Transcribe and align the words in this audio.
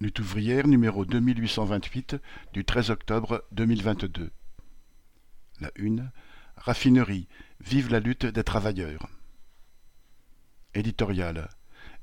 Lutte 0.00 0.20
ouvrière 0.20 0.68
numéro 0.68 1.04
2828 1.04 2.18
du 2.52 2.64
13 2.64 2.90
octobre 2.90 3.42
2022. 3.50 4.30
La 5.58 5.72
une. 5.74 6.12
Raffinerie. 6.56 7.26
Vive 7.58 7.90
la 7.90 7.98
lutte 7.98 8.24
des 8.24 8.44
travailleurs. 8.44 9.08
Éditorial. 10.72 11.48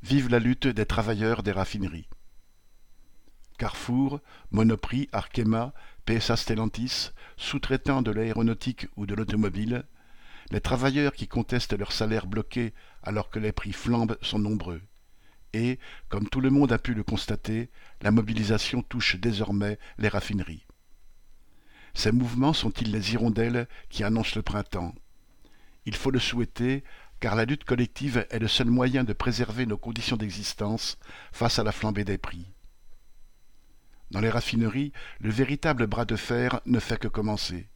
Vive 0.03 0.27
la 0.27 0.39
lutte 0.39 0.67
des 0.67 0.85
travailleurs 0.85 1.41
des 1.41 1.53
raffineries. 1.53 2.09
Carrefour, 3.57 4.19
Monoprix, 4.51 5.07
Arkema, 5.13 5.73
PSA 6.05 6.35
Stellantis, 6.35 7.11
sous-traitants 7.37 8.01
de 8.01 8.11
l'aéronautique 8.11 8.87
ou 8.97 9.05
de 9.05 9.15
l'automobile, 9.15 9.85
les 10.51 10.59
travailleurs 10.59 11.13
qui 11.13 11.29
contestent 11.29 11.79
leur 11.79 11.93
salaire 11.93 12.27
bloqué 12.27 12.73
alors 13.03 13.29
que 13.29 13.39
les 13.39 13.53
prix 13.53 13.71
flambent 13.71 14.17
sont 14.21 14.39
nombreux. 14.39 14.81
Et, 15.55 15.79
comme 16.09 16.27
tout 16.27 16.41
le 16.41 16.49
monde 16.49 16.73
a 16.73 16.77
pu 16.77 16.93
le 16.93 17.03
constater, 17.03 17.69
la 18.01 18.11
mobilisation 18.11 18.83
touche 18.83 19.15
désormais 19.15 19.79
les 19.97 20.09
raffineries. 20.09 20.67
Ces 21.93 22.11
mouvements 22.11 22.51
sont-ils 22.51 22.91
les 22.91 23.13
hirondelles 23.13 23.69
qui 23.87 24.03
annoncent 24.03 24.35
le 24.35 24.41
printemps? 24.41 24.93
Il 25.85 25.95
faut 25.95 26.11
le 26.11 26.19
souhaiter, 26.19 26.83
car 27.21 27.35
la 27.35 27.45
lutte 27.45 27.63
collective 27.63 28.27
est 28.31 28.39
le 28.39 28.49
seul 28.49 28.67
moyen 28.67 29.05
de 29.05 29.13
préserver 29.13 29.65
nos 29.65 29.77
conditions 29.77 30.17
d'existence 30.17 30.97
face 31.31 31.57
à 31.57 31.63
la 31.63 31.71
flambée 31.71 32.03
des 32.03 32.17
prix. 32.17 32.51
Dans 34.11 34.19
les 34.19 34.29
raffineries, 34.29 34.91
le 35.21 35.29
véritable 35.29 35.87
bras 35.87 36.03
de 36.03 36.17
fer 36.17 36.59
ne 36.65 36.79
fait 36.79 36.99
que 36.99 37.07
commencer. 37.07 37.69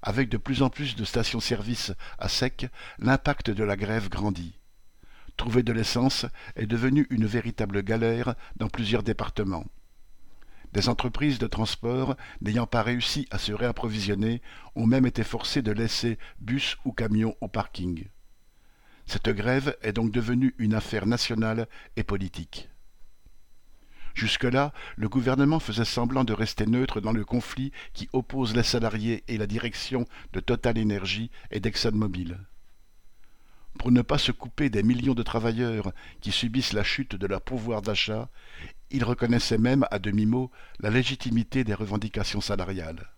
Avec 0.00 0.28
de 0.28 0.36
plus 0.36 0.62
en 0.62 0.70
plus 0.70 0.94
de 0.94 1.04
stations-service 1.04 1.90
à 2.20 2.28
sec, 2.28 2.68
l'impact 3.00 3.50
de 3.50 3.64
la 3.64 3.76
grève 3.76 4.08
grandit. 4.08 4.60
Trouver 5.36 5.62
de 5.62 5.72
l'essence 5.72 6.26
est 6.56 6.66
devenu 6.66 7.06
une 7.10 7.26
véritable 7.26 7.82
galère 7.82 8.34
dans 8.56 8.68
plusieurs 8.68 9.02
départements. 9.02 9.66
Des 10.72 10.88
entreprises 10.88 11.38
de 11.38 11.46
transport, 11.46 12.16
n'ayant 12.40 12.66
pas 12.66 12.82
réussi 12.82 13.28
à 13.30 13.38
se 13.38 13.52
réapprovisionner, 13.52 14.42
ont 14.74 14.86
même 14.86 15.06
été 15.06 15.22
forcées 15.22 15.62
de 15.62 15.70
laisser 15.70 16.18
bus 16.40 16.76
ou 16.84 16.92
camions 16.92 17.36
au 17.40 17.48
parking. 17.48 18.06
Cette 19.06 19.28
grève 19.28 19.76
est 19.82 19.92
donc 19.92 20.10
devenue 20.10 20.54
une 20.58 20.74
affaire 20.74 21.06
nationale 21.06 21.68
et 21.96 22.02
politique. 22.02 22.68
Jusque-là, 24.14 24.72
le 24.96 25.08
gouvernement 25.08 25.60
faisait 25.60 25.84
semblant 25.84 26.24
de 26.24 26.32
rester 26.32 26.66
neutre 26.66 27.00
dans 27.00 27.12
le 27.12 27.24
conflit 27.24 27.72
qui 27.92 28.08
oppose 28.12 28.54
les 28.54 28.62
salariés 28.62 29.24
et 29.28 29.38
la 29.38 29.46
direction 29.46 30.06
de 30.32 30.40
Total 30.40 30.78
Energy 30.78 31.30
et 31.50 31.60
d'ExxonMobil. 31.60 32.38
Pour 33.78 33.90
ne 33.90 34.02
pas 34.02 34.18
se 34.18 34.32
couper 34.32 34.70
des 34.70 34.82
millions 34.82 35.14
de 35.14 35.22
travailleurs 35.22 35.92
qui 36.20 36.32
subissent 36.32 36.72
la 36.72 36.84
chute 36.84 37.16
de 37.16 37.26
leur 37.26 37.40
pouvoir 37.40 37.82
d'achat, 37.82 38.28
il 38.90 39.04
reconnaissait 39.04 39.58
même 39.58 39.86
à 39.90 39.98
demi-mot 39.98 40.50
la 40.80 40.90
légitimité 40.90 41.64
des 41.64 41.74
revendications 41.74 42.40
salariales. 42.40 43.10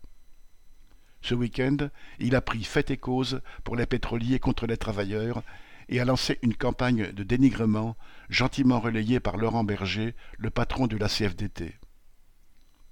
Ce 1.22 1.34
week-end, 1.34 1.76
il 2.18 2.34
a 2.34 2.40
pris 2.40 2.64
fait 2.64 2.90
et 2.90 2.96
cause 2.96 3.40
pour 3.64 3.76
les 3.76 3.86
pétroliers 3.86 4.38
contre 4.38 4.66
les 4.66 4.76
travailleurs 4.76 5.42
et 5.88 6.00
a 6.00 6.04
lancé 6.04 6.38
une 6.42 6.54
campagne 6.54 7.12
de 7.12 7.22
dénigrement 7.22 7.96
gentiment 8.28 8.80
relayée 8.80 9.20
par 9.20 9.36
Laurent 9.36 9.64
Berger, 9.64 10.14
le 10.38 10.50
patron 10.50 10.86
de 10.86 10.96
la 10.96 11.08
CFDT. 11.08 11.74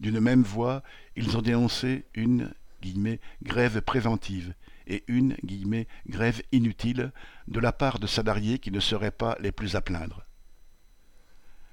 D'une 0.00 0.20
même 0.20 0.42
voix, 0.42 0.82
ils 1.16 1.36
ont 1.36 1.42
dénoncé 1.42 2.04
une 2.14 2.52
grève 3.42 3.80
préventive 3.80 4.54
et 4.86 5.04
une 5.08 5.34
guillemets, 5.44 5.88
grève 6.08 6.42
inutile 6.52 7.12
de 7.48 7.60
la 7.60 7.72
part 7.72 7.98
de 7.98 8.06
salariés 8.06 8.58
qui 8.58 8.70
ne 8.70 8.80
seraient 8.80 9.10
pas 9.10 9.36
les 9.40 9.52
plus 9.52 9.76
à 9.76 9.80
plaindre. 9.80 10.24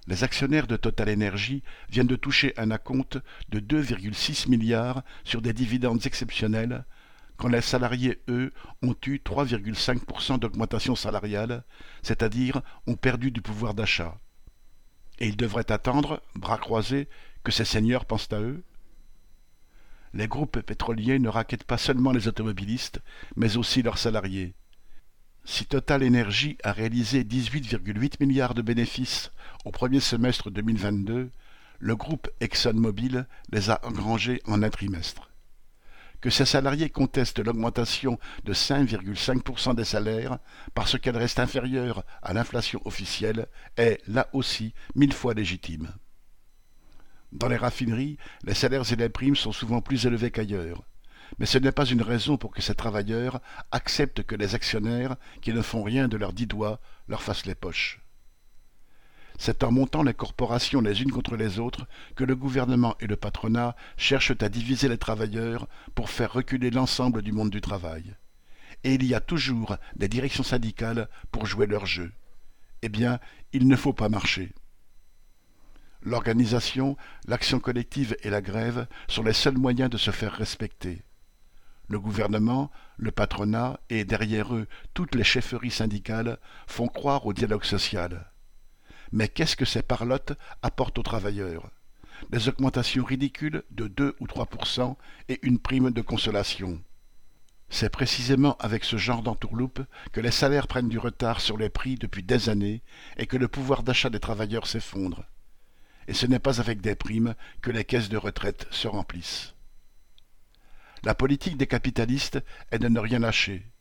Les 0.08 0.23
actionnaires 0.23 0.68
de 0.68 0.78
Total 0.78 1.09
Energy 1.09 1.64
viennent 1.90 2.08
de 2.08 2.16
toucher 2.16 2.53
un 2.58 2.72
acompte 2.72 3.20
de 3.50 3.59
2,6 3.59 4.50
milliards 4.50 5.03
sur 5.23 5.42
des 5.42 5.53
dividendes 5.53 6.06
exceptionnels 6.06 6.86
quand 7.42 7.48
les 7.48 7.62
salariés, 7.62 8.22
eux, 8.28 8.52
ont 8.84 8.95
eu 9.08 9.18
3,5% 9.18 10.38
d'augmentation 10.38 10.96
salariale, 10.96 11.63
c'est-à-dire 12.03 12.62
ont 12.86 12.96
perdu 12.96 13.31
du 13.31 13.41
pouvoir 13.41 13.74
d'achat. 13.74 14.16
Et 15.18 15.28
ils 15.28 15.38
devraient 15.38 15.72
attendre, 15.72 16.22
bras 16.36 16.59
croisés, 16.59 17.09
que 17.44 17.52
ces 17.52 17.66
seigneurs 17.66 18.06
pensent 18.06 18.31
à 18.31 18.40
eux 18.40 18.63
Les 20.14 20.28
groupes 20.28 20.60
pétroliers 20.60 21.20
ne 21.20 21.30
raquettent 21.30 21.64
pas 21.64 21.78
seulement 21.78 22.12
les 22.12 22.28
automobilistes, 22.28 23.00
mais 23.36 23.58
aussi 23.58 23.82
leurs 23.82 23.98
salariés. 23.98 24.54
Si 25.46 25.66
Total 25.66 26.04
Energy 26.04 26.58
a 26.64 26.72
réalisé 26.72 27.24
18,8 27.24 28.16
milliards 28.20 28.54
de 28.54 28.62
bénéfices 28.62 29.32
au 29.66 29.72
premier 29.72 30.00
semestre 30.00 30.52
2022, 30.52 31.32
le 31.80 31.96
groupe 31.96 32.30
ExxonMobil 32.42 33.26
les 33.52 33.70
a 33.70 33.80
engrangés 33.86 34.42
en 34.46 34.62
un 34.62 34.70
trimestre 34.70 35.32
que 36.22 36.30
ces 36.30 36.46
salariés 36.46 36.90
contestent 36.90 37.40
l'augmentation 37.40 38.20
de 38.46 38.54
5,5% 38.54 39.76
des 39.76 39.84
salaires 39.84 40.38
parce 40.74 40.98
qu'elle 40.98 41.18
reste 41.18 41.40
inférieure 41.40 42.04
à 42.22 42.34
l'inflation 42.34 42.80
officielle 42.86 43.48
est, 43.76 44.00
là 44.08 44.30
aussi, 44.32 44.74
mille 44.96 45.14
fois 45.14 45.34
légitime. 45.34 45.92
Dans 47.31 47.47
les 47.47 47.58
raffineries, 47.58 48.18
les 48.44 48.53
salaires 48.53 48.92
et 48.92 48.96
les 48.96 49.09
primes 49.09 49.36
sont 49.36 49.52
souvent 49.52 49.81
plus 49.81 50.06
élevés 50.06 50.31
qu'ailleurs. 50.31 50.84
Mais 51.40 51.46
ce 51.46 51.58
n'est 51.58 51.72
pas 51.72 51.86
une 51.86 52.02
raison 52.02 52.38
pour 52.38 52.52
que 52.52 52.62
ces 52.62 52.75
travailleurs 52.75 53.40
acceptent 53.72 54.24
que 54.24 54.36
les 54.36 54.53
actionnaires, 54.53 55.16
qui 55.42 55.53
ne 55.53 55.62
font 55.62 55.81
rien 55.81 56.09
de 56.09 56.18
leurs 56.18 56.34
dix 56.34 56.46
doigts, 56.46 56.81
leur 57.08 57.22
fassent 57.22 57.46
les 57.46 57.56
poches. 57.56 58.02
C'est 59.38 59.64
en 59.64 59.72
montant 59.72 60.03
les 60.03 60.14
corporations 60.14 60.81
les 60.81 61.02
unes 61.02 61.12
contre 61.12 61.36
les 61.36 61.58
autres 61.58 61.88
que 62.16 62.24
le 62.24 62.36
gouvernement 62.36 62.96
et 63.00 63.08
le 63.08 63.16
patronat 63.16 63.75
cherchent 63.98 64.36
à 64.40 64.50
diviser 64.50 64.88
les 64.88 65.00
travailleurs 65.00 65.68
pour 65.96 66.09
faire 66.09 66.34
reculer 66.34 66.69
l'ensemble 66.69 67.22
du 67.22 67.31
monde 67.31 67.50
du 67.50 67.62
travail. 67.62 68.13
Et 68.84 68.94
il 68.94 69.03
y 69.03 69.16
a 69.16 69.19
toujours 69.19 69.78
des 69.96 70.08
directions 70.08 70.44
syndicales 70.44 71.08
pour 71.31 71.46
jouer 71.46 71.66
leur 71.66 71.86
jeu. 71.86 72.12
Eh 72.84 72.90
bien, 72.90 73.19
il 73.53 73.68
ne 73.68 73.75
faut 73.75 73.94
pas 73.94 74.09
marcher. 74.09 74.53
L'organisation, 76.03 76.97
l'action 77.28 77.59
collective 77.59 78.17
et 78.23 78.31
la 78.31 78.41
grève 78.41 78.88
sont 79.07 79.22
les 79.22 79.34
seuls 79.34 79.57
moyens 79.57 79.89
de 79.89 79.97
se 79.97 80.09
faire 80.12 80.34
respecter. 80.34 81.03
Le 81.88 82.00
gouvernement, 82.00 82.72
le 82.97 83.12
patronat 83.12 83.79
et 83.89 84.06
derrière 84.06 84.56
eux 84.56 84.67
toutes 84.94 85.13
les 85.13 85.23
chefferies 85.23 85.72
syndicales 85.72 86.39
font 86.66 86.88
croire 86.88 87.25
au 87.25 87.34
dialogue 87.34 87.66
social. 87.66 88.31
Mais 89.12 89.28
qu'est-ce 89.28 89.56
que 89.56 89.66
ces 89.66 89.81
parlottes 89.81 90.34
apportent 90.62 90.97
aux 90.97 91.03
travailleurs? 91.03 91.69
Des 92.29 92.50
augmentations 92.50 93.03
ridicules 93.03 93.63
de 93.72 93.88
2 93.88 94.16
ou 94.19 94.25
3% 94.25 94.95
et 95.29 95.39
une 95.44 95.59
prime 95.59 95.91
de 95.91 96.01
consolation. 96.01 96.81
C'est 97.69 97.89
précisément 97.89 98.57
avec 98.59 98.85
ce 98.85 98.97
genre 98.97 99.22
d'entourloupe 99.22 99.81
que 100.13 100.22
les 100.22 100.31
salaires 100.31 100.68
prennent 100.68 100.89
du 100.89 100.97
retard 100.97 101.41
sur 101.41 101.57
les 101.57 101.69
prix 101.69 101.95
depuis 101.95 102.23
des 102.23 102.50
années 102.50 102.81
et 103.18 103.28
que 103.28 103.38
le 103.38 103.47
pouvoir 103.47 103.83
d'achat 103.83 104.09
des 104.09 104.19
travailleurs 104.19 104.68
s'effondre. 104.68 105.25
Et 106.07 106.13
ce 106.13 106.25
n'est 106.25 106.39
pas 106.39 106.59
avec 106.59 106.81
des 106.81 106.95
primes 106.95 107.35
que 107.62 107.72
les 107.72 107.85
caisses 107.85 108.09
de 108.09 108.17
retraite 108.17 108.67
se 108.72 108.88
remplissent. 108.88 109.53
La 111.03 111.16
politique 111.16 111.57
des 111.57 111.67
capitalistes 111.67 112.39
est 112.72 112.79
de 112.79 112.88
ne 112.88 113.00
rien 113.00 113.19
lâcher, 113.19 113.72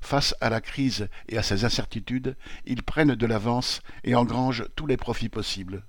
Face 0.00 0.34
à 0.40 0.50
la 0.50 0.60
crise 0.60 1.08
et 1.28 1.38
à 1.38 1.42
ses 1.42 1.64
incertitudes, 1.64 2.36
ils 2.64 2.82
prennent 2.82 3.14
de 3.14 3.26
l'avance 3.26 3.80
et 4.04 4.14
engrangent 4.14 4.66
tous 4.76 4.86
les 4.86 4.96
profits 4.96 5.28
possibles. 5.28 5.84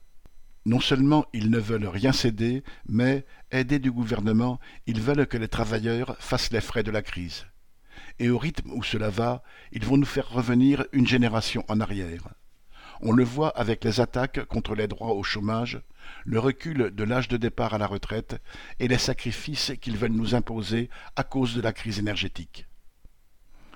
Non 0.66 0.80
seulement 0.80 1.26
ils 1.34 1.50
ne 1.50 1.60
veulent 1.60 1.88
rien 1.88 2.12
céder, 2.12 2.64
mais, 2.88 3.26
aidés 3.52 3.80
du 3.80 3.92
gouvernement, 3.92 4.60
ils 4.86 5.00
veulent 5.00 5.28
que 5.28 5.38
les 5.38 5.48
travailleurs 5.48 6.18
fassent 6.20 6.52
les 6.52 6.62
frais 6.62 6.84
de 6.84 6.92
la 6.92 7.02
crise. 7.02 7.46
Et 8.20 8.30
au 8.30 8.38
rythme 8.38 8.72
où 8.72 8.84
cela 8.84 9.10
va, 9.10 9.44
ils 9.72 9.86
vont 9.86 9.98
nous 9.98 10.06
faire 10.06 10.30
revenir 10.30 10.86
une 10.92 11.08
génération 11.08 11.64
en 11.68 11.80
arrière. 11.80 12.28
On 13.02 13.12
le 13.12 13.24
voit 13.24 13.50
avec 13.50 13.84
les 13.84 14.00
attaques 14.00 14.44
contre 14.46 14.74
les 14.74 14.88
droits 14.88 15.14
au 15.14 15.24
chômage, 15.24 15.82
le 16.26 16.40
recul 16.40 16.92
de 16.94 17.04
l'âge 17.04 17.28
de 17.28 17.38
départ 17.38 17.74
à 17.74 17.78
la 17.78 17.88
retraite 17.88 18.42
et 18.80 18.88
les 18.88 18.98
sacrifices 18.98 19.74
qu'ils 19.82 19.98
veulent 19.98 20.12
nous 20.12 20.36
imposer 20.36 20.90
à 21.16 21.24
cause 21.24 21.56
de 21.56 21.62
la 21.62 21.74
crise 21.74 22.00
énergétique. 22.00 22.66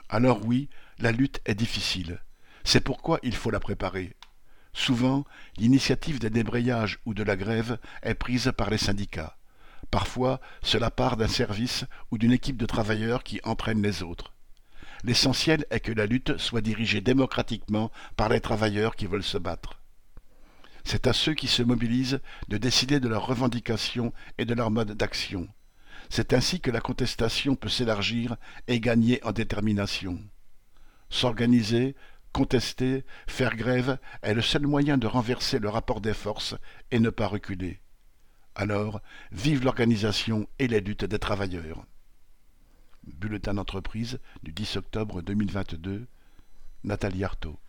Alors 0.10 0.46
oui, 0.46 0.69
la 1.00 1.12
lutte 1.12 1.42
est 1.46 1.56
difficile. 1.56 2.22
C'est 2.63 2.84
pourquoi 2.84 3.19
il 3.24 3.36
faut 3.36 3.51
la 3.51 3.60
préparer. 3.60 4.16
Souvent, 4.74 5.25
l'initiative 5.57 6.19
des 6.19 6.30
débrayages 6.30 7.00
ou 7.06 7.13
de 7.13 7.24
la 7.24 7.36
grève 7.36 7.78
est 8.04 8.16
prise 8.16 8.51
par 8.57 8.69
les 8.69 8.78
syndicats. 8.78 9.38
Parfois, 9.90 10.40
cela 10.62 10.90
part 10.90 11.18
d'un 11.18 11.28
service 11.28 11.86
ou 12.12 12.18
d'une 12.18 12.31
équipe 12.31 12.57
de 12.57 12.66
travailleurs 12.66 13.24
qui 13.24 13.42
entraînent 13.44 13.81
les 13.81 14.04
autres. 14.04 14.34
L'essentiel 15.03 15.65
est 15.69 15.80
que 15.80 15.92
la 15.92 16.06
lutte 16.06 16.38
soit 16.38 16.62
dirigée 16.62 17.01
démocratiquement 17.01 17.92
par 18.15 18.30
les 18.30 18.42
travailleurs 18.42 18.95
qui 18.95 19.07
veulent 19.07 19.24
se 19.24 19.38
battre. 19.38 19.80
C'est 20.83 21.07
à 21.07 21.13
ceux 21.13 21.33
qui 21.33 21.48
se 21.48 21.63
mobilisent 21.63 22.21
de 22.48 22.57
décider 22.57 23.00
de 23.00 23.07
leurs 23.07 23.25
revendications 23.25 24.13
et 24.38 24.45
de 24.45 24.53
leur 24.53 24.71
mode 24.71 24.94
d'action. 24.94 25.48
C'est 26.09 26.33
ainsi 26.33 26.59
que 26.59 26.71
la 26.71 26.81
contestation 26.81 27.56
peut 27.56 27.69
s'élargir 27.69 28.36
et 28.68 28.80
gagner 28.80 29.24
en 29.24 29.31
détermination. 29.31 30.19
S'organiser, 31.09 31.95
Contester, 32.33 33.03
faire 33.27 33.57
grève 33.57 33.98
est 34.21 34.33
le 34.33 34.42
seul 34.42 34.65
moyen 34.65 34.98
de 34.98 35.07
renverser 35.07 35.59
le 35.59 35.68
rapport 35.68 36.00
des 36.00 36.13
forces 36.13 36.56
et 36.89 37.00
ne 37.00 37.09
pas 37.09 37.27
reculer. 37.27 37.81
Alors, 38.56 39.01
vive 39.31 39.63
l'organisation 39.65 40.48
et 40.57 40.68
les 40.68 40.80
luttes 40.80 41.06
des 41.06 41.19
travailleurs. 41.19 41.86
Bulletin 43.03 43.56
d'entreprise 43.56 44.19
du 44.44 44.51
10 44.51 44.77
octobre 44.77 45.21
2022, 45.21 46.07
Nathalie 46.83 47.24
Arthaud. 47.24 47.59